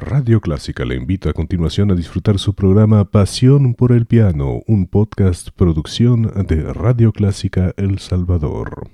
Radio 0.00 0.40
Clásica 0.40 0.84
le 0.84 0.94
invita 0.94 1.30
a 1.30 1.32
continuación 1.32 1.90
a 1.90 1.96
disfrutar 1.96 2.38
su 2.38 2.54
programa 2.54 3.04
Pasión 3.10 3.74
por 3.74 3.90
el 3.90 4.06
Piano, 4.06 4.62
un 4.68 4.86
podcast 4.86 5.48
producción 5.50 6.32
de 6.46 6.72
Radio 6.72 7.12
Clásica 7.12 7.74
El 7.76 7.98
Salvador. 7.98 8.88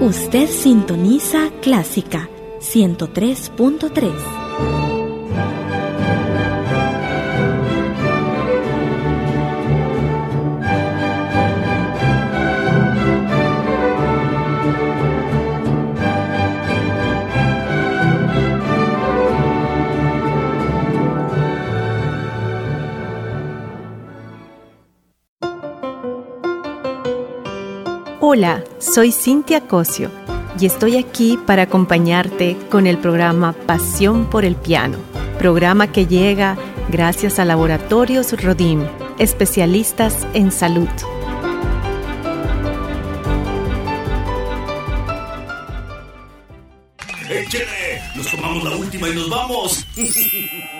Usted 0.00 0.46
sintoniza 0.50 1.50
Clásica 1.62 2.28
103.3. 2.60 4.41
soy 28.92 29.10
Cintia 29.10 29.62
Cosio 29.62 30.10
y 30.60 30.66
estoy 30.66 30.98
aquí 30.98 31.38
para 31.46 31.62
acompañarte 31.62 32.58
con 32.70 32.86
el 32.86 32.98
programa 32.98 33.54
Pasión 33.54 34.26
por 34.26 34.44
el 34.44 34.54
Piano, 34.54 34.98
programa 35.38 35.90
que 35.90 36.06
llega 36.06 36.58
gracias 36.90 37.38
a 37.38 37.46
Laboratorios 37.46 38.38
Rodim, 38.42 38.84
especialistas 39.18 40.26
en 40.34 40.52
salud. 40.52 40.90
Nos 48.16 48.30
tomamos 48.30 48.64
la 48.64 48.76
última 48.76 49.08
y 49.08 49.14
nos 49.14 49.28
vamos. 49.28 49.86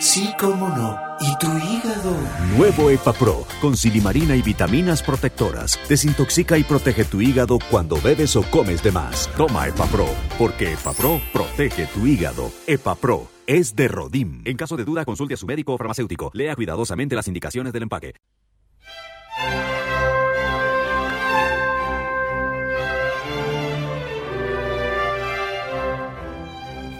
Sí, 0.00 0.28
cómo 0.38 0.68
no. 0.68 0.98
¿Y 1.20 1.38
tu 1.38 1.46
hígado? 1.46 2.16
Nuevo 2.56 2.90
EpaPro, 2.90 3.46
con 3.60 3.76
silimarina 3.76 4.34
y 4.34 4.42
vitaminas 4.42 5.00
protectoras. 5.00 5.78
Desintoxica 5.88 6.58
y 6.58 6.64
protege 6.64 7.04
tu 7.04 7.20
hígado 7.20 7.58
cuando 7.70 8.00
bebes 8.00 8.34
o 8.34 8.42
comes 8.42 8.82
de 8.82 8.90
más. 8.90 9.30
Toma 9.36 9.68
EpaPro, 9.68 10.08
porque 10.38 10.72
EpaPro 10.72 11.20
protege 11.32 11.86
tu 11.86 12.04
hígado. 12.06 12.50
EpaPro 12.66 13.28
es 13.46 13.76
de 13.76 13.86
Rodim. 13.86 14.42
En 14.44 14.56
caso 14.56 14.76
de 14.76 14.84
duda, 14.84 15.04
consulte 15.04 15.34
a 15.34 15.36
su 15.36 15.46
médico 15.46 15.74
o 15.74 15.78
farmacéutico. 15.78 16.30
Lea 16.34 16.56
cuidadosamente 16.56 17.14
las 17.14 17.28
indicaciones 17.28 17.72
del 17.72 17.84
empaque. 17.84 18.14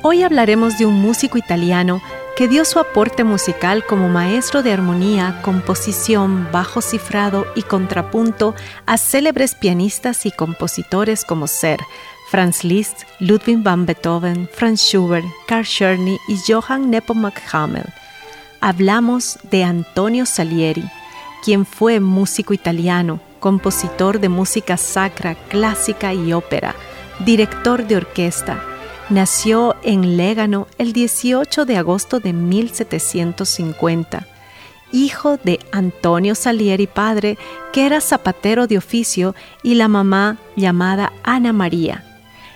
Hoy 0.05 0.25
hablaremos 0.25 0.78
de 0.78 0.86
un 0.86 1.00
músico 1.00 1.39
italiano 1.39 2.03
que 2.36 2.48
dio 2.48 2.64
su 2.64 2.81
aporte 2.81 3.22
musical 3.22 3.86
como 3.86 4.08
maestro 4.08 4.64
de 4.64 4.72
armonía, 4.72 5.41
composición, 5.42 6.48
bajo 6.50 6.81
cifrado 6.81 7.47
y 7.55 7.62
contrapunto 7.62 8.56
a 8.84 8.98
célebres 8.98 9.55
pianistas 9.55 10.27
y 10.27 10.33
compositores 10.33 11.25
como 11.25 11.47
Ser, 11.47 11.78
Franz 12.30 12.64
Liszt, 12.64 13.03
Ludwig 13.20 13.62
van 13.62 13.86
Beethoven, 13.86 14.48
Franz 14.53 14.80
Schubert, 14.80 15.27
Carl 15.47 15.64
Czerny 15.64 16.19
y 16.27 16.36
Johann 16.48 16.91
Nepomuk 16.91 17.34
Hamel. 17.53 17.86
Hablamos 18.61 19.39
de 19.53 19.62
Antonio 19.62 20.27
Salieri, 20.27 20.84
quien 21.45 21.64
fue 21.64 22.00
músico 22.00 22.53
italiano, 22.55 23.20
compositor 23.39 24.19
de 24.19 24.28
música 24.28 24.77
sacra, 24.77 25.36
clásica 25.48 26.12
y 26.12 26.33
ópera, 26.33 26.74
director 27.24 27.86
de 27.86 27.98
orquesta, 27.98 28.64
Nació 29.12 29.77
en 29.83 30.17
Légano 30.17 30.68
el 30.78 30.95
18 30.95 31.67
de 31.67 31.77
agosto 31.77 32.18
de 32.18 32.33
1750, 32.33 34.27
hijo 34.90 35.36
de 35.36 35.61
Antonio 35.70 36.34
Salieri 36.34 36.86
padre, 36.86 37.36
que 37.74 37.84
era 37.84 38.00
zapatero 38.00 38.67
de 38.67 38.78
oficio, 38.78 39.34
y 39.62 39.74
la 39.74 39.86
mamá 39.89 40.39
llamada 40.56 41.12
Ana 41.24 41.52
María. 41.52 42.02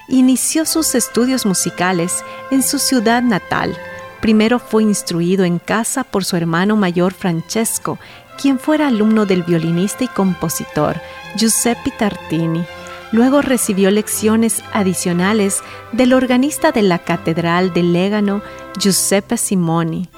Inició 0.09 0.65
sus 0.65 0.95
estudios 0.95 1.45
musicales 1.45 2.25
en 2.51 2.63
su 2.63 2.79
ciudad 2.79 3.21
natal. 3.23 3.77
Primero 4.23 4.59
fue 4.59 4.83
instruido 4.83 5.45
en 5.45 5.59
casa 5.59 6.05
por 6.05 6.25
su 6.25 6.39
hermano 6.39 6.75
mayor 6.75 7.13
Francesco, 7.13 7.99
quien 8.41 8.59
fuera 8.59 8.89
alumno 8.89 9.27
del 9.27 9.43
violinista 9.43 10.05
y 10.05 10.09
compositor 10.09 10.99
Giuseppe 11.37 11.91
Tartini 11.91 12.65
Luego 13.13 13.41
recibió 13.41 13.91
lecciones 13.91 14.63
adicionales 14.73 15.63
del 15.93 16.13
organista 16.13 16.73
de 16.73 16.83
la 16.83 16.99
Catedral 16.99 17.73
de 17.73 17.83
Légano, 17.83 18.43
Giuseppe 18.79 19.37
Simoni, 19.37 20.09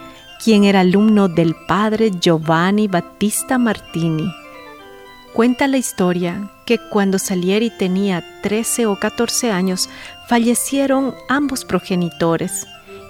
quien 0.43 0.65
era 0.65 0.81
alumno 0.81 1.29
del 1.29 1.55
padre 1.55 2.11
Giovanni 2.19 2.89
Battista 2.89 3.59
Martini. 3.59 4.33
Cuenta 5.35 5.69
la 5.69 5.77
historia 5.77 6.51
que 6.65 6.79
cuando 6.91 7.19
Salieri 7.19 7.71
tenía 7.71 8.25
13 8.43 8.87
o 8.87 8.99
14 8.99 9.53
años, 9.53 9.89
fallecieron 10.27 11.15
ambos 11.29 11.65
progenitores, 11.65 12.67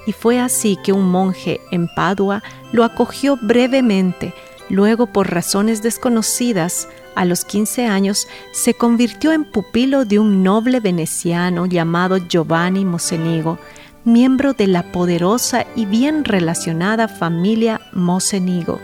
y 0.07 0.13
fue 0.13 0.41
así 0.41 0.77
que 0.83 0.93
un 0.93 1.09
monje 1.11 1.61
en 1.71 1.89
Padua 1.89 2.43
lo 2.73 2.85
acogió 2.85 3.37
brevemente, 3.41 4.35
luego 4.69 5.07
por 5.07 5.31
razones 5.31 5.83
desconocidas 5.83 6.89
a 7.15 7.25
los 7.25 7.45
15 7.45 7.87
años 7.87 8.29
se 8.53 8.75
convirtió 8.75 9.33
en 9.33 9.45
pupilo 9.45 10.05
de 10.05 10.19
un 10.19 10.45
noble 10.45 10.79
veneciano 10.79 11.67
llamado 11.67 12.19
Giovanni 12.19 12.85
Mocenigo, 12.85 13.59
miembro 14.05 14.53
de 14.53 14.69
la 14.69 14.93
poderosa 14.93 15.67
y 15.75 15.85
bien 15.85 16.25
relacionada 16.25 17.09
familia 17.09 17.81
Mocenigo. 17.93 18.81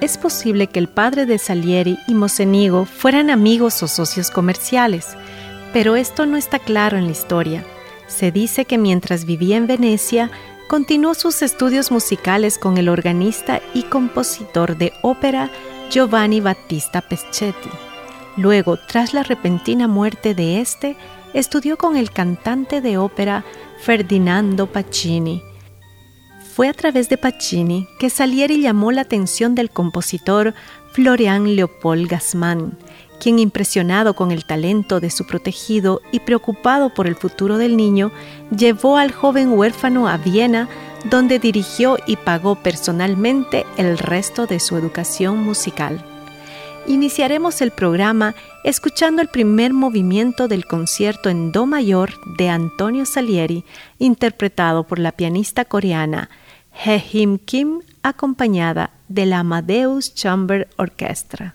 Es 0.00 0.18
posible 0.18 0.66
que 0.66 0.80
el 0.80 0.88
padre 0.88 1.26
de 1.26 1.38
Salieri 1.38 1.96
y 2.08 2.14
Mocenigo 2.14 2.86
fueran 2.86 3.30
amigos 3.30 3.84
o 3.84 3.86
socios 3.86 4.32
comerciales, 4.32 5.06
pero 5.72 5.94
esto 5.94 6.26
no 6.26 6.36
está 6.36 6.58
claro 6.58 6.98
en 6.98 7.04
la 7.04 7.12
historia. 7.12 7.64
Se 8.08 8.32
dice 8.32 8.64
que 8.64 8.78
mientras 8.78 9.26
vivía 9.26 9.56
en 9.56 9.68
Venecia, 9.68 10.30
continuó 10.68 11.14
sus 11.14 11.42
estudios 11.42 11.90
musicales 11.90 12.58
con 12.58 12.78
el 12.78 12.88
organista 12.88 13.60
y 13.74 13.82
compositor 13.84 14.76
de 14.76 14.92
ópera 15.02 15.50
Giovanni 15.90 16.40
Battista 16.40 17.00
Peschetti. 17.00 17.70
Luego, 18.36 18.78
tras 18.78 19.12
la 19.12 19.22
repentina 19.22 19.88
muerte 19.88 20.34
de 20.34 20.60
este, 20.60 20.96
estudió 21.34 21.76
con 21.76 21.96
el 21.96 22.10
cantante 22.10 22.80
de 22.80 22.98
ópera 22.98 23.44
Ferdinando 23.80 24.66
Pacini. 24.66 25.42
Fue 26.54 26.68
a 26.68 26.74
través 26.74 27.08
de 27.08 27.18
Pacini 27.18 27.88
que 27.98 28.10
Salieri 28.10 28.60
llamó 28.60 28.92
la 28.92 29.02
atención 29.02 29.54
del 29.54 29.70
compositor 29.70 30.54
Florian 30.92 31.56
Leopold 31.56 32.08
Gassman, 32.08 32.78
quien 33.22 33.38
impresionado 33.38 34.14
con 34.14 34.32
el 34.32 34.44
talento 34.44 34.98
de 34.98 35.08
su 35.08 35.24
protegido 35.28 36.02
y 36.10 36.18
preocupado 36.18 36.92
por 36.92 37.06
el 37.06 37.14
futuro 37.14 37.56
del 37.56 37.76
niño, 37.76 38.10
llevó 38.50 38.96
al 38.96 39.12
joven 39.12 39.52
huérfano 39.52 40.08
a 40.08 40.16
Viena 40.16 40.68
donde 41.04 41.38
dirigió 41.38 41.98
y 42.04 42.16
pagó 42.16 42.56
personalmente 42.56 43.64
el 43.76 43.96
resto 43.96 44.46
de 44.46 44.58
su 44.58 44.76
educación 44.76 45.38
musical. 45.38 46.04
Iniciaremos 46.88 47.60
el 47.60 47.70
programa 47.70 48.34
escuchando 48.64 49.22
el 49.22 49.28
primer 49.28 49.72
movimiento 49.72 50.48
del 50.48 50.66
concierto 50.66 51.30
en 51.30 51.52
Do 51.52 51.64
mayor 51.64 52.14
de 52.36 52.48
Antonio 52.48 53.06
Salieri, 53.06 53.64
interpretado 54.00 54.82
por 54.82 54.98
la 54.98 55.12
pianista 55.12 55.64
coreana 55.64 56.28
Hee 56.84 57.04
Him 57.12 57.38
Kim, 57.38 57.82
acompañada 58.02 58.90
de 59.06 59.26
la 59.26 59.38
Amadeus 59.38 60.12
Chamber 60.12 60.68
Orchestra. 60.76 61.54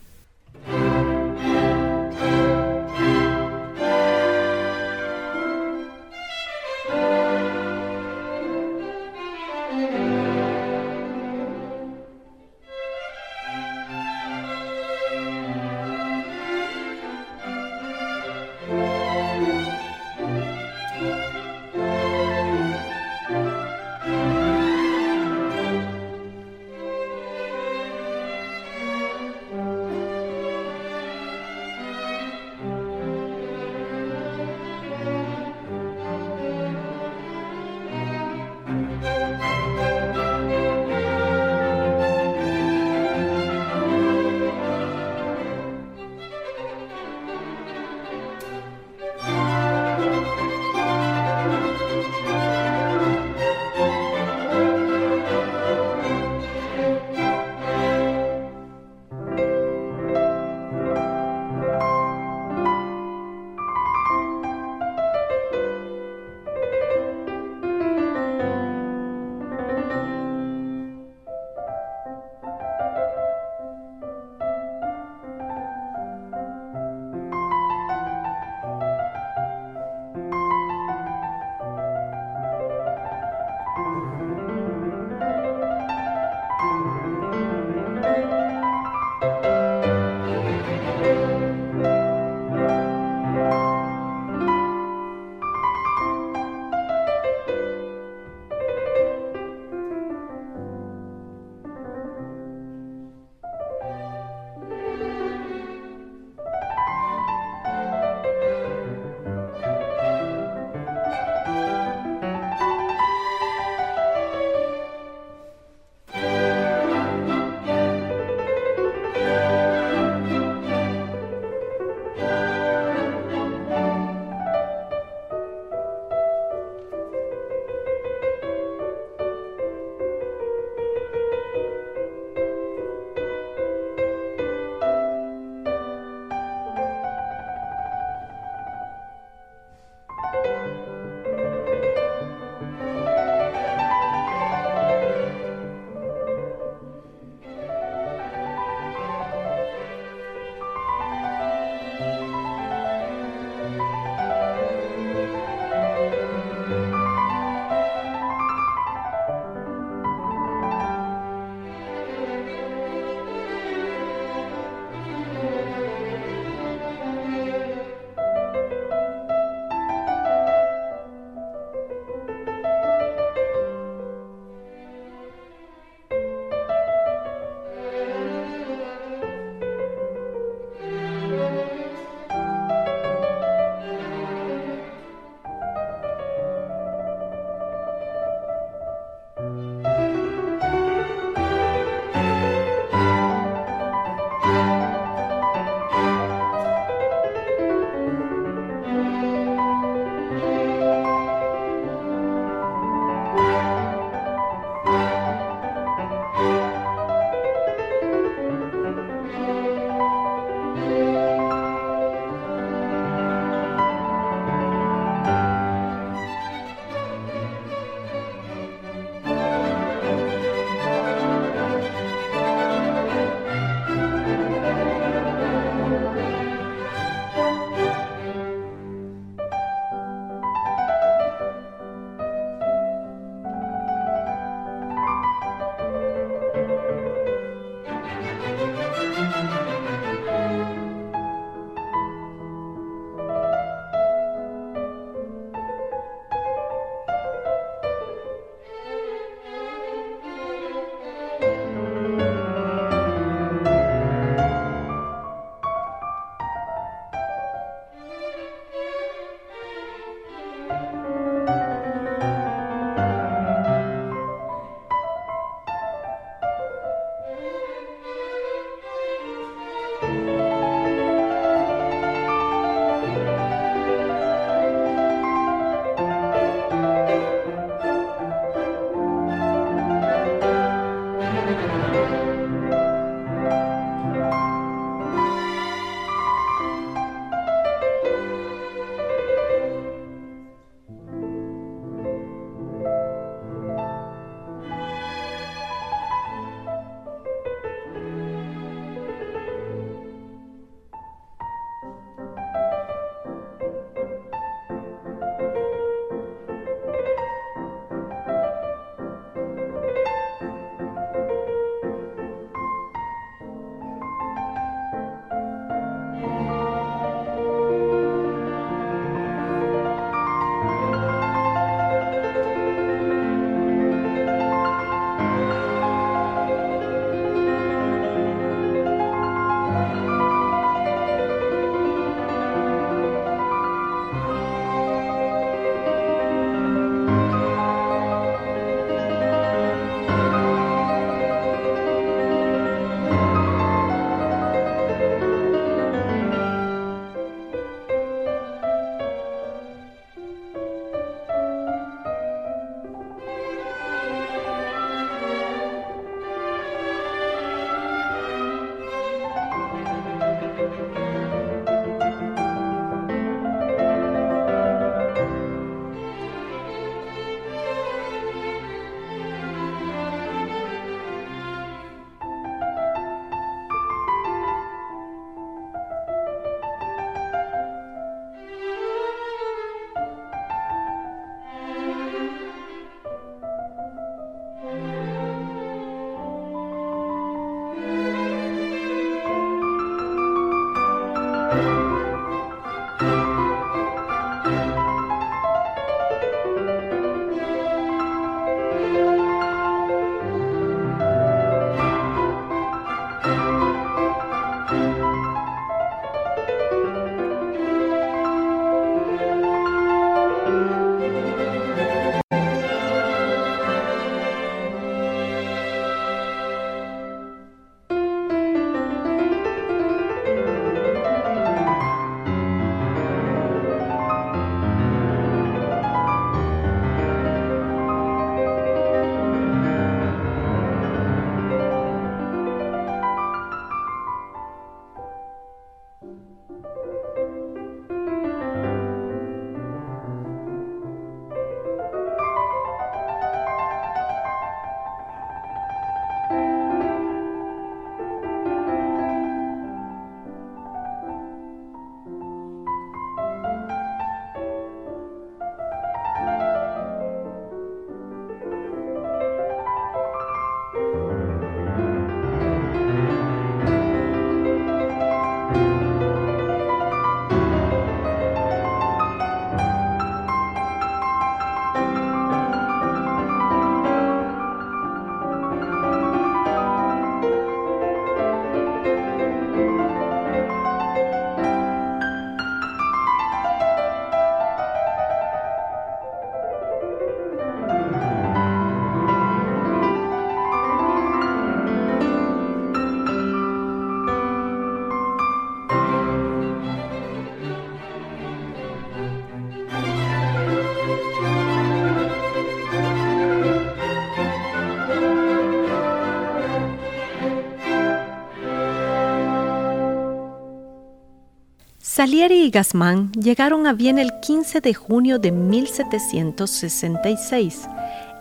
Salieri 511.97 512.43
y 512.43 512.51
Gassman 512.51 513.11
llegaron 513.13 513.65
a 513.65 513.73
Viena 513.73 514.03
el 514.03 514.19
15 514.19 514.61
de 514.61 514.75
junio 514.75 515.17
de 515.17 515.31
1766. 515.31 517.67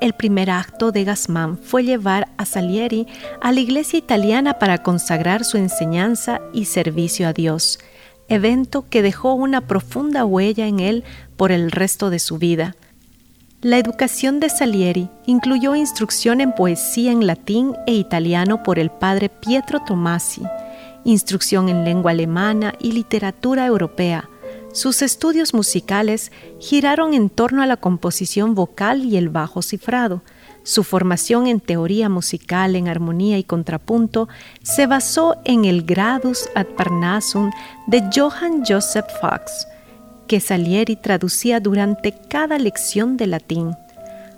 El 0.01 0.15
primer 0.15 0.49
acto 0.49 0.93
de 0.93 1.05
Gassman 1.05 1.59
fue 1.59 1.85
llevar 1.85 2.29
a 2.39 2.47
Salieri 2.47 3.07
a 3.43 3.53
la 3.53 3.61
iglesia 3.61 3.99
italiana 3.99 4.55
para 4.55 4.79
consagrar 4.79 5.45
su 5.45 5.59
enseñanza 5.59 6.41
y 6.55 6.65
servicio 6.65 7.29
a 7.29 7.35
Dios, 7.35 7.79
evento 8.29 8.87
que 8.89 9.03
dejó 9.03 9.35
una 9.35 9.61
profunda 9.61 10.25
huella 10.25 10.67
en 10.67 10.81
él 10.81 11.05
por 11.37 11.53
el 11.53 11.71
resto 11.71 12.09
de 12.09 12.19
su 12.19 12.39
vida. 12.39 12.77
La 13.61 13.77
educación 13.77 14.41
de 14.41 14.49
Salieri 14.49 15.11
incluyó 15.27 15.77
instrucción 15.77 16.41
en 16.41 16.53
poesía 16.53 17.13
en 17.13 17.27
latín 17.27 17.75
e 17.87 17.93
italiano 17.93 18.63
por 18.63 18.79
el 18.79 18.89
padre 18.89 19.29
Pietro 19.29 19.81
Tomasi, 19.85 20.45
instrucción 21.07 21.69
en 21.69 21.85
lengua 21.85 22.11
alemana 22.11 22.75
y 22.81 22.93
literatura 22.93 23.65
europea. 23.65 24.29
Sus 24.73 25.01
estudios 25.01 25.55
musicales 25.55 26.33
giraron 26.61 27.15
en 27.15 27.31
torno 27.31 27.63
a 27.63 27.67
la 27.67 27.79
composición 27.79 28.55
vocal 28.55 29.05
y 29.05 29.17
el 29.17 29.31
bajo 29.31 29.63
cifrado. 29.63 30.23
Su 30.65 30.83
formación 30.83 31.47
en 31.47 31.61
teoría 31.61 32.09
musical, 32.09 32.77
en 32.77 32.89
armonía 32.89 33.39
y 33.39 33.45
contrapunto 33.45 34.29
se 34.63 34.87
basó 34.87 35.37
en 35.45 35.65
el 35.65 35.85
Gradus 35.85 36.49
ad 36.55 36.67
Parnassum 36.77 37.53
de 37.87 38.03
Johann 38.15 38.65
Joseph 38.67 39.07
Fox, 39.21 39.67
que 40.27 40.41
Salieri 40.41 40.97
traducía 40.97 41.61
durante 41.61 42.13
cada 42.29 42.59
lección 42.59 43.17
de 43.17 43.29
latín. 43.29 43.86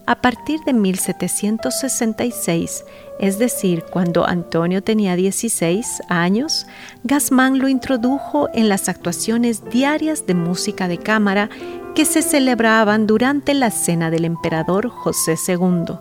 A 0.08 0.20
partir 0.22 0.60
de 0.60 0.72
1766, 0.72 2.84
es 3.20 3.38
decir, 3.38 3.84
cuando 3.90 4.26
Antonio 4.26 4.82
tenía 4.82 5.16
16 5.16 6.00
años, 6.08 6.66
Gassman 7.04 7.58
lo 7.58 7.68
introdujo 7.68 8.48
en 8.54 8.70
las 8.70 8.88
actuaciones 8.88 9.68
diarias 9.68 10.26
de 10.26 10.32
música 10.32 10.88
de 10.88 10.96
cámara 10.96 11.50
que 11.94 12.06
se 12.06 12.22
celebraban 12.22 13.06
durante 13.06 13.52
la 13.52 13.70
cena 13.70 14.10
del 14.10 14.24
emperador 14.24 14.88
José 14.88 15.34
II, 15.46 15.98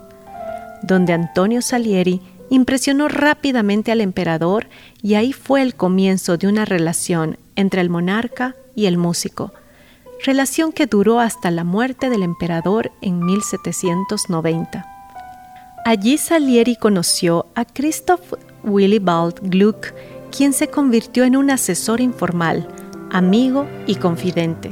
donde 0.84 1.12
Antonio 1.12 1.62
Salieri 1.62 2.22
impresionó 2.50 3.10
rápidamente 3.10 3.92
al 3.92 4.00
emperador 4.00 4.70
y 5.02 5.16
ahí 5.16 5.34
fue 5.34 5.62
el 5.62 5.76
comienzo 5.76 6.38
de 6.38 6.48
una 6.48 6.64
relación 6.64 7.38
entre 7.58 7.82
el 7.82 7.90
monarca 7.90 8.56
y 8.74 8.86
el 8.86 8.98
músico, 8.98 9.52
relación 10.24 10.72
que 10.72 10.88
duró 10.88 11.20
hasta 11.20 11.52
la 11.52 11.64
muerte 11.64 12.10
del 12.10 12.24
emperador 12.24 12.92
en 13.02 13.26
1790. 13.26 14.86
Allí 15.86 16.18
Salieri 16.18 16.76
conoció 16.76 17.48
a 17.56 17.64
Christoph 17.64 18.34
Willibald 18.64 19.40
Gluck, 19.42 19.94
quien 20.36 20.54
se 20.54 20.68
convirtió 20.68 21.24
en 21.24 21.38
un 21.38 21.50
asesor 21.50 22.02
informal, 22.02 22.68
amigo 23.12 23.68
y 23.86 23.96
confidente. 23.96 24.72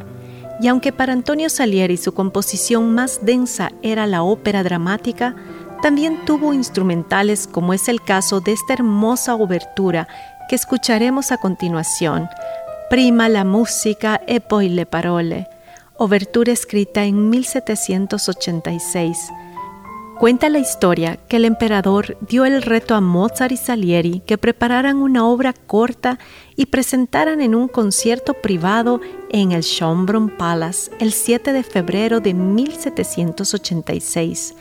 Y 0.61 0.67
aunque 0.67 0.91
para 0.91 1.13
Antonio 1.13 1.49
Salieri 1.49 1.97
su 1.97 2.13
composición 2.13 2.93
más 2.93 3.19
densa 3.23 3.71
era 3.81 4.07
la 4.07 4.23
ópera 4.23 4.63
dramática, 4.63 5.35
también 5.81 6.25
tuvo 6.25 6.53
instrumentales 6.53 7.47
como 7.47 7.73
es 7.73 7.87
el 7.87 8.01
caso 8.01 8.39
de 8.41 8.53
esta 8.53 8.73
hermosa 8.73 9.35
obertura 9.35 10.07
que 10.49 10.55
escucharemos 10.55 11.31
a 11.31 11.37
continuación, 11.37 12.27
Prima 12.95 13.27
la 13.27 13.43
música 13.43 14.21
e 14.25 14.39
poi 14.39 14.69
le 14.69 14.85
parole, 14.85 15.49
obertura 15.97 16.53
escrita 16.53 17.03
en 17.03 17.29
1786. 17.29 19.17
Cuenta 20.17 20.47
la 20.47 20.59
historia 20.59 21.19
que 21.27 21.35
el 21.35 21.43
emperador 21.43 22.15
dio 22.21 22.45
el 22.45 22.61
reto 22.61 22.95
a 22.95 23.01
Mozart 23.01 23.51
y 23.51 23.57
Salieri 23.57 24.21
que 24.25 24.37
prepararan 24.37 24.95
una 24.95 25.27
obra 25.27 25.51
corta 25.51 26.19
y 26.55 26.67
presentaran 26.67 27.41
en 27.41 27.53
un 27.53 27.67
concierto 27.67 28.33
privado 28.33 29.01
en 29.29 29.51
el 29.51 29.63
Schönbrunn 29.63 30.29
Palace 30.29 30.89
el 31.01 31.11
7 31.11 31.51
de 31.51 31.63
febrero 31.63 32.21
de 32.21 32.33
1786, 32.33 34.55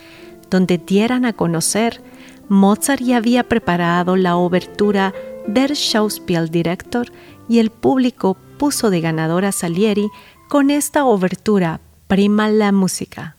donde 0.49 0.77
dieran 0.77 1.23
a 1.23 1.31
conocer 1.31 2.01
Mozart 2.49 3.01
ya 3.01 3.15
había 3.15 3.45
preparado 3.45 4.17
la 4.17 4.35
obertura 4.35 5.13
Der 5.47 5.75
Schauspieldirektor 5.75 7.07
y 7.47 7.59
el 7.59 7.69
público 7.69 8.35
puso 8.57 8.89
de 8.89 9.01
ganador 9.01 9.45
a 9.45 9.51
Salieri 9.51 10.09
con 10.49 10.71
esta 10.71 11.05
obertura 11.05 11.79
Prima 12.07 12.49
la 12.49 12.71
música. 12.71 13.34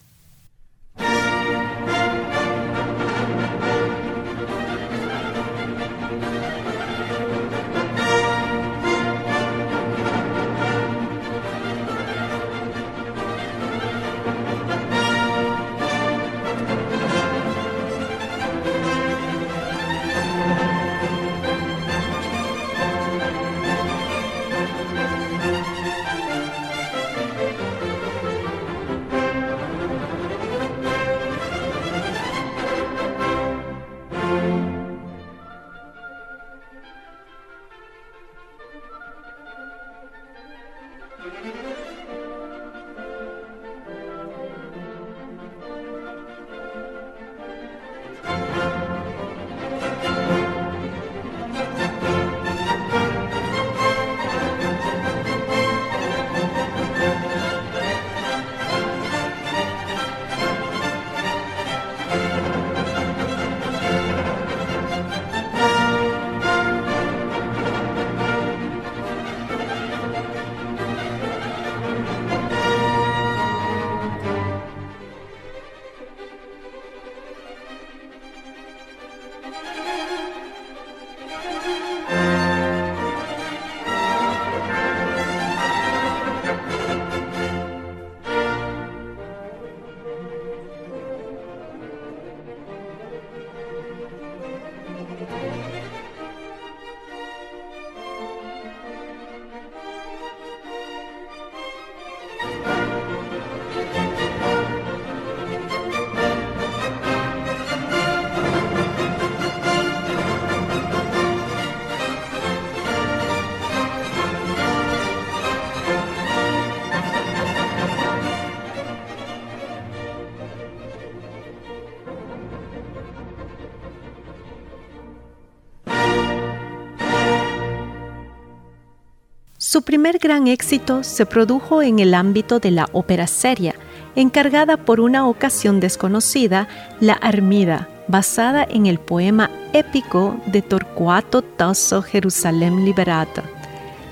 Primer 129.87 130.19
gran 130.19 130.49
éxito 130.49 131.05
se 131.05 131.27
produjo 131.27 131.81
en 131.81 132.01
el 132.01 132.13
ámbito 132.13 132.59
de 132.59 132.73
la 132.73 132.89
ópera 132.93 133.29
seria, 133.29 133.77
encargada 134.17 134.77
por 134.77 134.99
una 134.99 135.29
ocasión 135.29 135.79
desconocida, 135.79 136.67
La 136.99 137.13
Armida, 137.13 137.89
basada 138.09 138.67
en 138.69 138.87
el 138.87 138.99
poema 138.99 139.49
épico 139.73 140.41
de 140.47 140.61
Torcuato 140.61 141.43
Tasso 141.43 142.03
Jerusalén 142.03 142.85
Liberata. 142.85 143.45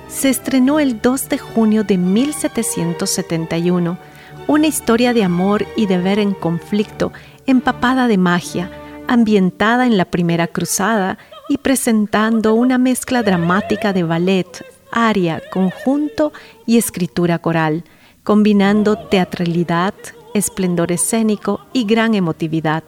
Se 0.06 0.28
estrenó 0.28 0.78
el 0.78 1.02
2 1.02 1.28
de 1.28 1.38
junio 1.38 1.82
de 1.82 1.98
1771, 1.98 3.98
una 4.46 4.66
historia 4.68 5.12
de 5.12 5.24
amor 5.24 5.66
y 5.76 5.86
deber 5.86 6.20
en 6.20 6.34
conflicto, 6.34 7.12
empapada 7.46 8.06
de 8.06 8.16
magia, 8.16 8.70
ambientada 9.08 9.86
en 9.86 9.96
la 9.96 10.04
Primera 10.04 10.46
Cruzada 10.46 11.18
y 11.48 11.58
presentando 11.58 12.54
una 12.54 12.78
mezcla 12.78 13.24
dramática 13.24 13.92
de 13.92 14.04
ballet, 14.04 14.73
aria, 14.94 15.42
conjunto 15.50 16.32
y 16.64 16.78
escritura 16.78 17.38
coral, 17.38 17.84
combinando 18.22 18.96
teatralidad, 18.96 19.94
esplendor 20.32 20.92
escénico 20.92 21.60
y 21.72 21.84
gran 21.84 22.14
emotividad. 22.14 22.84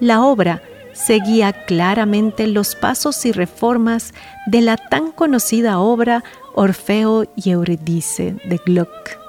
La 0.00 0.22
obra 0.22 0.62
seguía 0.92 1.52
claramente 1.52 2.46
los 2.46 2.74
pasos 2.74 3.24
y 3.24 3.32
reformas 3.32 4.12
de 4.46 4.60
la 4.60 4.76
tan 4.76 5.12
conocida 5.12 5.78
obra 5.78 6.24
Orfeo 6.54 7.24
y 7.36 7.50
Eurídice 7.50 8.36
de 8.44 8.60
Gluck. 8.64 9.22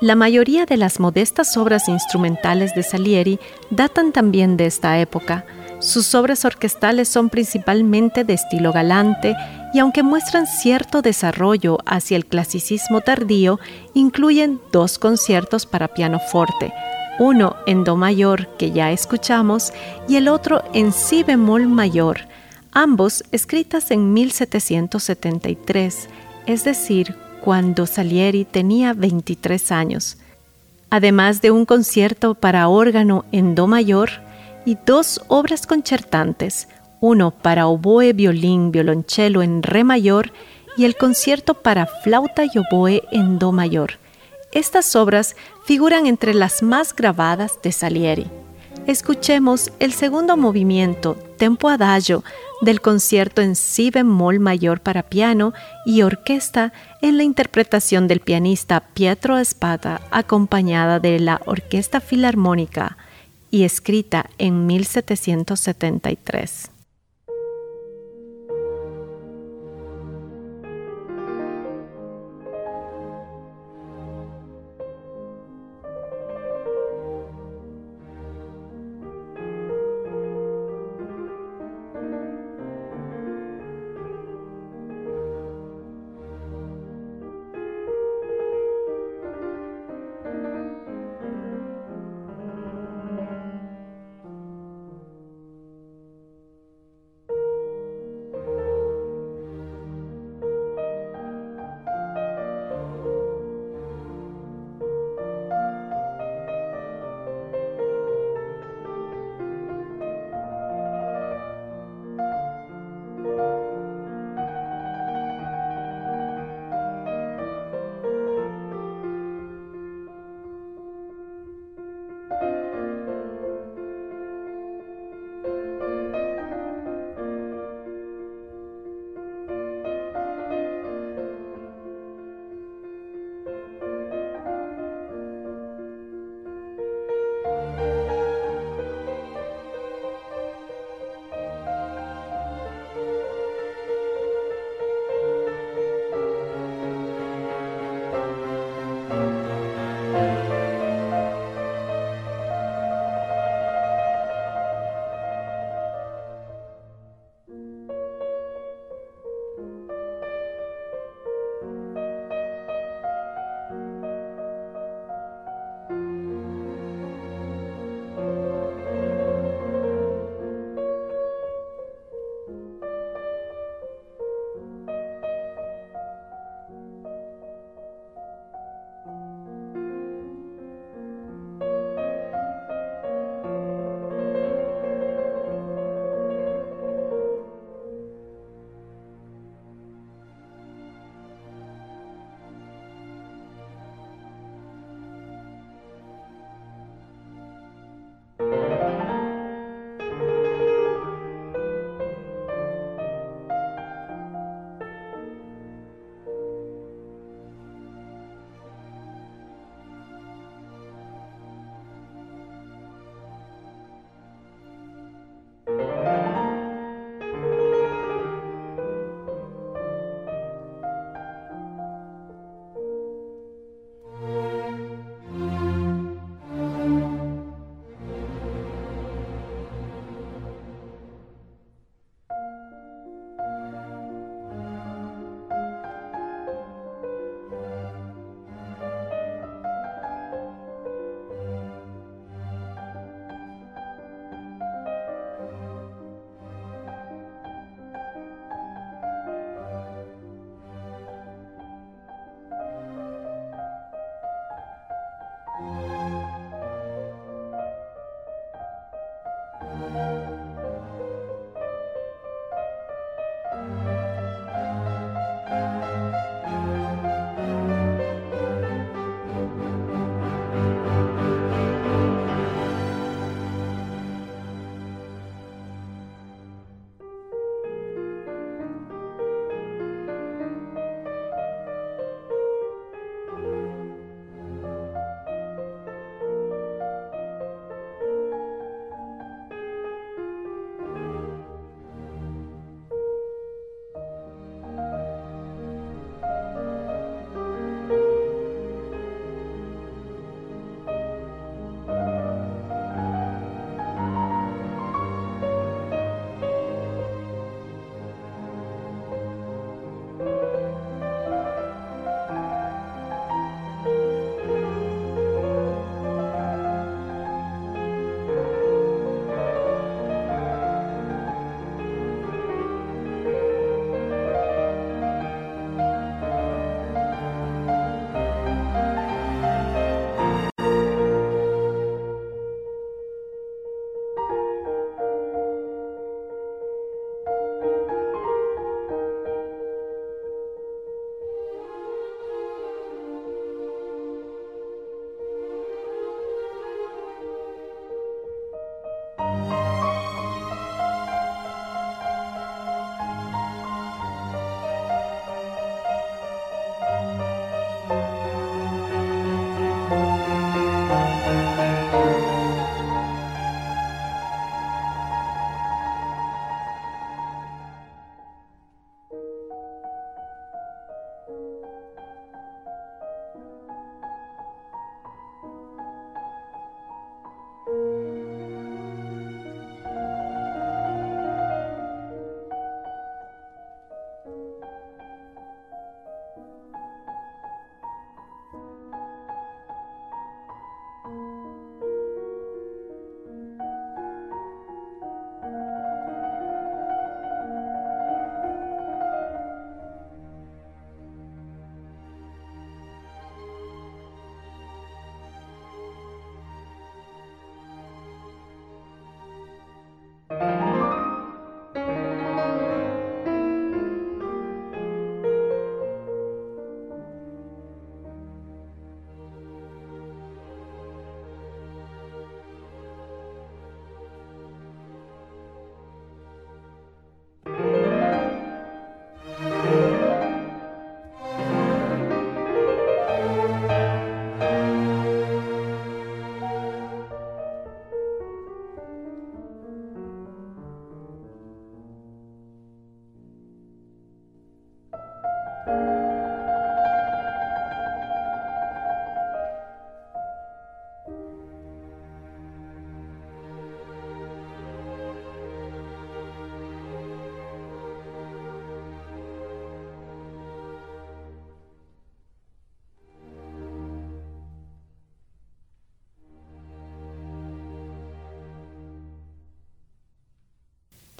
La 0.00 0.14
mayoría 0.14 0.66
de 0.66 0.76
las 0.76 1.00
modestas 1.00 1.56
obras 1.56 1.88
instrumentales 1.88 2.74
de 2.74 2.82
Salieri 2.82 3.38
datan 3.70 4.12
también 4.12 4.58
de 4.58 4.66
esta 4.66 4.98
época. 4.98 5.46
Sus 5.78 6.14
obras 6.14 6.44
orquestales 6.44 7.08
son 7.08 7.30
principalmente 7.30 8.24
de 8.24 8.34
estilo 8.34 8.72
galante 8.72 9.34
y 9.76 9.78
aunque 9.78 10.02
muestran 10.02 10.46
cierto 10.46 11.02
desarrollo 11.02 11.76
hacia 11.84 12.16
el 12.16 12.24
clasicismo 12.24 13.02
tardío, 13.02 13.60
incluyen 13.92 14.58
dos 14.72 14.98
conciertos 14.98 15.66
para 15.66 15.88
pianoforte, 15.88 16.72
uno 17.18 17.56
en 17.66 17.84
Do 17.84 17.94
mayor 17.94 18.48
que 18.56 18.70
ya 18.70 18.90
escuchamos 18.90 19.74
y 20.08 20.16
el 20.16 20.28
otro 20.28 20.64
en 20.72 20.92
Si 20.92 21.24
bemol 21.24 21.66
mayor, 21.66 22.20
ambos 22.72 23.22
escritas 23.32 23.90
en 23.90 24.14
1773, 24.14 26.08
es 26.46 26.64
decir, 26.64 27.14
cuando 27.42 27.84
Salieri 27.84 28.46
tenía 28.46 28.94
23 28.94 29.72
años, 29.72 30.16
además 30.88 31.42
de 31.42 31.50
un 31.50 31.66
concierto 31.66 32.32
para 32.32 32.68
órgano 32.68 33.26
en 33.30 33.54
Do 33.54 33.66
mayor 33.66 34.08
y 34.64 34.78
dos 34.86 35.20
obras 35.28 35.66
concertantes, 35.66 36.66
uno 37.00 37.30
para 37.30 37.66
oboe, 37.66 38.12
violín, 38.12 38.72
violonchelo 38.72 39.42
en 39.42 39.62
Re 39.62 39.84
mayor 39.84 40.32
y 40.76 40.84
el 40.84 40.96
concierto 40.96 41.54
para 41.54 41.86
flauta 41.86 42.44
y 42.44 42.50
oboe 42.58 43.02
en 43.10 43.38
Do 43.38 43.52
mayor. 43.52 43.92
Estas 44.52 44.94
obras 44.96 45.36
figuran 45.64 46.06
entre 46.06 46.34
las 46.34 46.62
más 46.62 46.94
grabadas 46.94 47.58
de 47.62 47.72
Salieri. 47.72 48.26
Escuchemos 48.86 49.72
el 49.80 49.92
segundo 49.92 50.36
movimiento, 50.36 51.16
Tempo 51.38 51.68
Adagio, 51.68 52.22
del 52.60 52.80
concierto 52.80 53.42
en 53.42 53.56
si 53.56 53.90
bemol 53.90 54.38
mayor 54.38 54.80
para 54.80 55.02
piano 55.02 55.52
y 55.84 56.02
orquesta 56.02 56.72
en 57.02 57.16
la 57.16 57.24
interpretación 57.24 58.06
del 58.06 58.20
pianista 58.20 58.80
Pietro 58.94 59.38
Espada, 59.38 60.02
acompañada 60.10 61.00
de 61.00 61.18
la 61.18 61.40
Orquesta 61.46 62.00
Filarmónica 62.00 62.96
y 63.50 63.64
escrita 63.64 64.30
en 64.38 64.66
1773. 64.66 66.75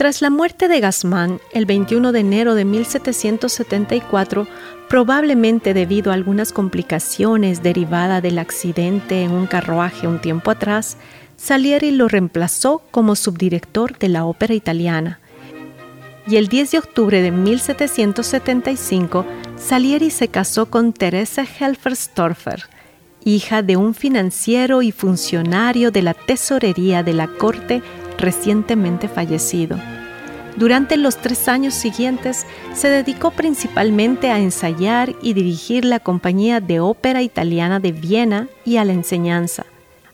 Tras 0.06 0.22
la 0.22 0.30
muerte 0.30 0.68
de 0.68 0.78
Gassman 0.78 1.40
el 1.50 1.66
21 1.66 2.12
de 2.12 2.20
enero 2.20 2.54
de 2.54 2.64
1774, 2.64 4.46
probablemente 4.88 5.74
debido 5.74 6.12
a 6.12 6.14
algunas 6.14 6.52
complicaciones 6.52 7.64
derivadas 7.64 8.22
del 8.22 8.38
accidente 8.38 9.24
en 9.24 9.32
un 9.32 9.48
carruaje 9.48 10.06
un 10.06 10.20
tiempo 10.20 10.52
atrás, 10.52 10.96
Salieri 11.36 11.90
lo 11.90 12.06
reemplazó 12.06 12.82
como 12.92 13.16
subdirector 13.16 13.98
de 13.98 14.08
la 14.08 14.26
ópera 14.26 14.54
italiana. 14.54 15.18
Y 16.28 16.36
el 16.36 16.46
10 16.46 16.70
de 16.70 16.78
octubre 16.78 17.20
de 17.20 17.32
1775, 17.32 19.26
Salieri 19.56 20.10
se 20.10 20.28
casó 20.28 20.66
con 20.66 20.92
Teresa 20.92 21.44
Helferstorfer, 21.44 22.62
hija 23.24 23.62
de 23.62 23.76
un 23.76 23.92
financiero 23.92 24.82
y 24.82 24.92
funcionario 24.92 25.90
de 25.90 26.02
la 26.02 26.14
tesorería 26.14 27.02
de 27.02 27.12
la 27.12 27.26
corte 27.26 27.82
recientemente 28.18 29.08
fallecido. 29.08 29.76
Durante 30.56 30.96
los 30.96 31.18
tres 31.18 31.48
años 31.48 31.74
siguientes 31.74 32.46
se 32.74 32.88
dedicó 32.88 33.30
principalmente 33.30 34.30
a 34.30 34.38
ensayar 34.38 35.14
y 35.20 35.34
dirigir 35.34 35.84
la 35.84 36.00
compañía 36.00 36.60
de 36.60 36.80
ópera 36.80 37.20
italiana 37.20 37.78
de 37.78 37.92
Viena 37.92 38.48
y 38.64 38.78
a 38.78 38.84
la 38.86 38.94
enseñanza. 38.94 39.66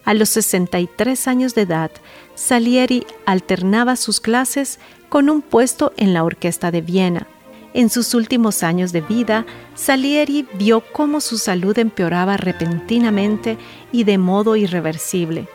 A 0.04 0.14
los 0.14 0.30
63 0.30 1.28
años 1.28 1.54
de 1.54 1.62
edad, 1.62 1.92
Salieri 2.34 3.06
alternaba 3.24 3.94
sus 3.94 4.20
clases 4.20 4.80
con 5.08 5.30
un 5.30 5.42
puesto 5.42 5.92
en 5.96 6.12
la 6.12 6.24
orquesta 6.24 6.72
de 6.72 6.80
Viena. 6.80 7.28
En 7.72 7.88
sus 7.88 8.12
últimos 8.12 8.64
años 8.64 8.90
de 8.90 9.00
vida, 9.00 9.46
Salieri 9.76 10.46
vio 10.54 10.82
cómo 10.92 11.20
su 11.20 11.38
salud 11.38 11.78
empeoraba 11.78 12.36
repentinamente 12.36 13.58
y 13.92 14.02
de 14.02 14.18
modo 14.18 14.56
irreversible. 14.56 15.46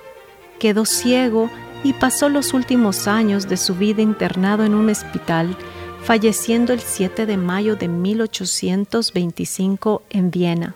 Quedó 0.60 0.86
ciego 0.86 1.50
y 1.84 1.94
pasó 1.94 2.30
los 2.30 2.54
últimos 2.54 3.08
años 3.08 3.48
de 3.48 3.58
su 3.58 3.76
vida 3.76 4.02
internado 4.02 4.64
en 4.64 4.76
un 4.76 4.90
hospital, 4.90 5.56
falleciendo 6.04 6.74
el 6.74 6.80
7 6.80 7.26
de 7.26 7.38
mayo 7.38 7.76
de 7.76 7.88
1825 7.88 10.04
en 10.10 10.32
Viena. 10.32 10.76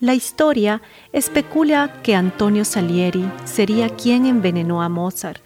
La 0.00 0.14
historia 0.14 0.80
especula 1.12 2.00
que 2.02 2.14
Antonio 2.14 2.64
Salieri 2.64 3.30
sería 3.44 3.90
quien 3.90 4.24
envenenó 4.24 4.82
a 4.82 4.88
Mozart 4.88 5.42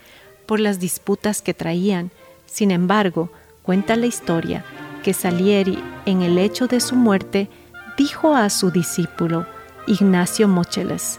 por 0.47 0.61
las 0.61 0.79
disputas 0.79 1.42
que 1.42 1.55
traían. 1.55 2.12
Sin 2.47 2.70
embargo, 2.70 3.31
cuenta 3.62 3.97
la 3.97 4.07
historia 4.07 4.64
que 5.03 5.12
Salieri, 5.12 5.83
en 6.07 6.23
el 6.23 6.38
hecho 6.38 6.68
de 6.68 6.81
su 6.81 6.94
muerte, 6.94 7.51
dijo 7.99 8.35
a 8.35 8.49
su 8.49 8.70
discípulo, 8.70 9.47
Ignacio 9.87 10.49
Mocheles, 10.49 11.18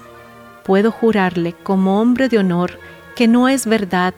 puedo 0.64 0.92
jurarle 0.92 1.54
como 1.54 2.02
hombre 2.02 2.30
de 2.30 2.40
honor 2.40 2.80
que 3.16 3.28
no 3.28 3.48
es 3.48 3.66
verdad 3.66 4.14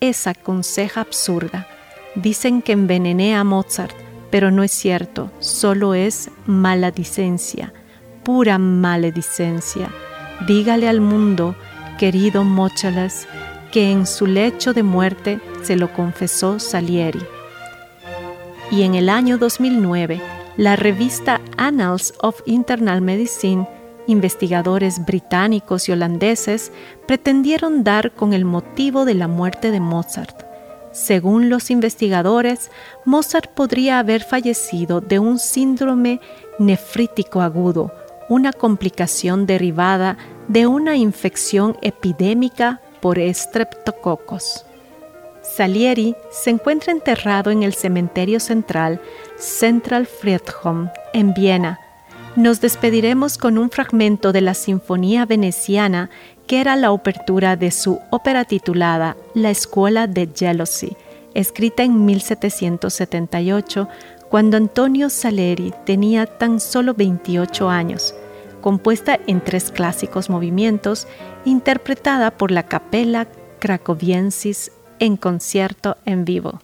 esa 0.00 0.34
conseja 0.34 1.00
absurda. 1.00 1.66
Dicen 2.14 2.62
que 2.62 2.72
envenené 2.72 3.36
a 3.36 3.44
Mozart, 3.44 3.94
pero 4.30 4.50
no 4.50 4.62
es 4.62 4.72
cierto, 4.72 5.30
solo 5.38 5.94
es 5.94 6.30
maledicencia, 6.46 7.72
pura 8.24 8.58
maledicencia. 8.58 9.90
Dígale 10.46 10.88
al 10.88 11.00
mundo, 11.00 11.54
querido 11.98 12.44
Mocheles, 12.44 13.28
que 13.70 13.90
en 13.90 14.06
su 14.06 14.26
lecho 14.26 14.72
de 14.72 14.82
muerte 14.82 15.40
se 15.62 15.76
lo 15.76 15.92
confesó 15.92 16.58
Salieri. 16.58 17.20
Y 18.70 18.82
en 18.82 18.94
el 18.94 19.08
año 19.08 19.38
2009, 19.38 20.20
la 20.56 20.76
revista 20.76 21.40
Annals 21.56 22.14
of 22.20 22.40
Internal 22.46 23.00
Medicine 23.00 23.66
investigadores 24.06 25.04
británicos 25.04 25.88
y 25.88 25.92
holandeses 25.92 26.72
pretendieron 27.06 27.84
dar 27.84 28.12
con 28.12 28.32
el 28.32 28.44
motivo 28.44 29.04
de 29.04 29.14
la 29.14 29.28
muerte 29.28 29.70
de 29.70 29.80
Mozart. 29.80 30.44
Según 30.92 31.50
los 31.50 31.70
investigadores, 31.70 32.70
Mozart 33.04 33.50
podría 33.52 33.98
haber 33.98 34.22
fallecido 34.22 35.00
de 35.00 35.18
un 35.18 35.38
síndrome 35.38 36.20
nefrítico 36.58 37.40
agudo, 37.40 37.92
una 38.28 38.52
complicación 38.52 39.46
derivada 39.46 40.18
de 40.48 40.66
una 40.66 40.96
infección 40.96 41.76
epidémica 41.82 42.80
por 43.00 43.18
estreptococos. 43.18 44.66
Salieri 45.42 46.14
se 46.30 46.50
encuentra 46.50 46.92
enterrado 46.92 47.50
en 47.50 47.62
el 47.62 47.74
cementerio 47.74 48.40
central 48.40 49.00
Central 49.36 50.06
Friedhof 50.06 50.88
en 51.12 51.34
Viena, 51.34 51.79
nos 52.36 52.60
despediremos 52.60 53.38
con 53.38 53.58
un 53.58 53.70
fragmento 53.70 54.32
de 54.32 54.40
la 54.40 54.54
Sinfonía 54.54 55.26
Veneciana 55.26 56.10
que 56.46 56.60
era 56.60 56.76
la 56.76 56.92
obertura 56.92 57.56
de 57.56 57.70
su 57.70 58.00
ópera 58.10 58.44
titulada 58.44 59.16
La 59.34 59.50
Escuela 59.50 60.06
de 60.06 60.28
Jealousy, 60.34 60.96
escrita 61.34 61.82
en 61.82 62.04
1778, 62.04 63.88
cuando 64.28 64.56
Antonio 64.56 65.10
Salieri 65.10 65.72
tenía 65.84 66.26
tan 66.26 66.60
solo 66.60 66.94
28 66.94 67.68
años, 67.68 68.14
compuesta 68.60 69.18
en 69.26 69.40
tres 69.40 69.70
clásicos 69.70 70.30
movimientos, 70.30 71.06
interpretada 71.44 72.30
por 72.30 72.50
la 72.50 72.64
Capella 72.64 73.26
Cracoviensis 73.58 74.72
en 74.98 75.16
concierto 75.16 75.96
en 76.04 76.24
vivo. 76.24 76.60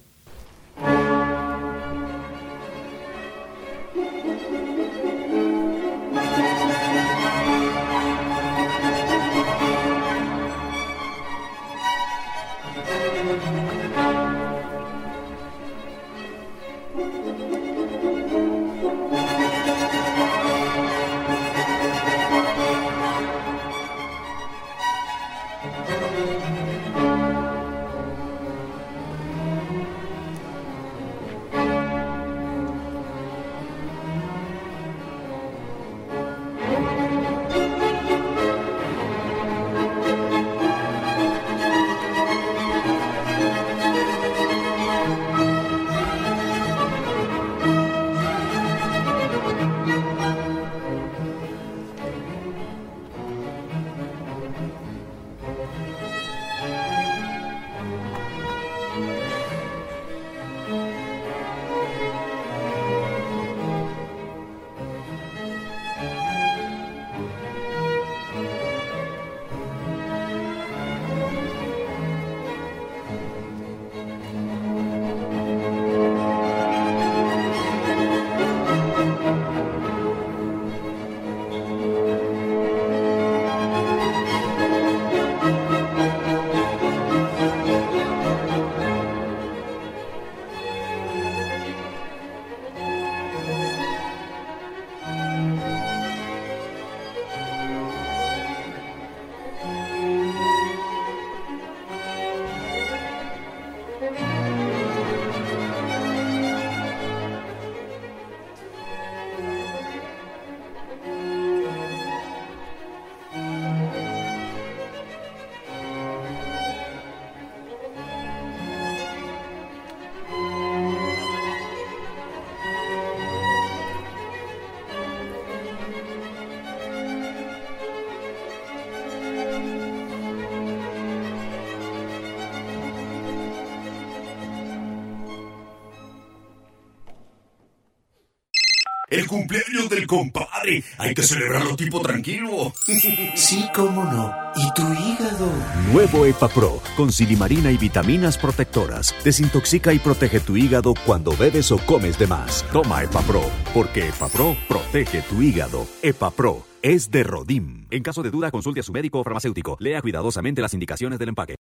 El 139.16 139.26
cumpleaños 139.26 139.88
del 139.88 140.06
compadre. 140.06 140.84
Hay 140.98 141.14
que 141.14 141.22
celebrarlo 141.22 141.74
tipo 141.74 142.00
tranquilo. 142.00 142.72
Sí, 143.34 143.64
cómo 143.74 144.04
no. 144.04 144.32
¿Y 144.56 144.72
tu 144.74 144.82
hígado? 144.82 145.48
Nuevo 145.92 146.26
EpaPro, 146.26 146.82
con 146.96 147.12
silimarina 147.12 147.70
y 147.70 147.76
vitaminas 147.76 148.36
protectoras. 148.38 149.14
Desintoxica 149.24 149.92
y 149.92 149.98
protege 149.98 150.40
tu 150.40 150.56
hígado 150.56 150.94
cuando 151.04 151.36
bebes 151.36 151.70
o 151.70 151.78
comes 151.78 152.18
de 152.18 152.26
más. 152.26 152.64
Toma 152.72 153.04
EpaPro, 153.04 153.42
porque 153.72 154.08
EpaPro 154.08 154.56
protege 154.68 155.22
tu 155.22 155.42
hígado. 155.42 155.86
EpaPro 156.02 156.66
es 156.82 157.10
de 157.10 157.22
Rodim. 157.22 157.86
En 157.90 158.02
caso 158.02 158.22
de 158.22 158.30
duda, 158.30 158.50
consulte 158.50 158.80
a 158.80 158.82
su 158.82 158.92
médico 158.92 159.20
o 159.20 159.24
farmacéutico. 159.24 159.76
Lea 159.80 160.02
cuidadosamente 160.02 160.60
las 160.62 160.74
indicaciones 160.74 161.18
del 161.18 161.30
empaque. 161.30 161.56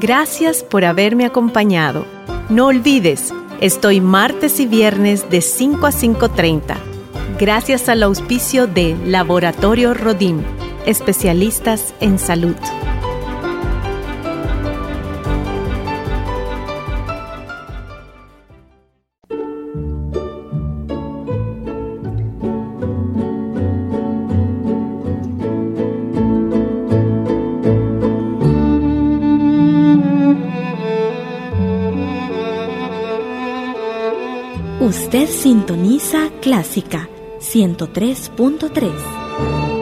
Gracias 0.00 0.62
por 0.62 0.84
haberme 0.84 1.24
acompañado. 1.26 2.06
No 2.48 2.66
olvides, 2.66 3.34
estoy 3.60 4.00
martes 4.00 4.60
y 4.60 4.66
viernes 4.66 5.30
de 5.30 5.40
5 5.40 5.86
a 5.86 5.90
5.30. 5.90 6.76
Gracias 7.38 7.88
al 7.88 8.02
auspicio 8.02 8.66
de 8.66 8.96
Laboratorio 9.06 9.94
Rodim, 9.94 10.42
especialistas 10.86 11.94
en 12.00 12.18
salud. 12.18 12.56
Sintoniza 35.98 36.30
Clásica 36.40 37.08
103.3. 37.40 39.77